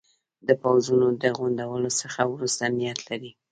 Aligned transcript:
د 0.47 0.49
پوځونو 0.61 1.07
د 1.21 1.23
غونډولو 1.37 1.89
څخه 2.01 2.21
وروسته 2.33 2.63
نیت 2.77 2.99
لري. 3.09 3.31